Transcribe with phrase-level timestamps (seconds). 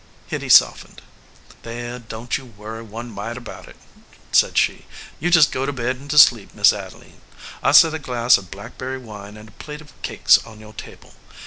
[0.25, 1.03] Hitty softened.
[1.61, 3.75] "There, don t you worry one mite about it,"
[4.31, 4.87] said she.
[5.19, 7.21] "You just go to bed and to sleep, Miss Adeline.
[7.61, 11.13] I set a glass of blackberry wine and a plate of cakes on your table.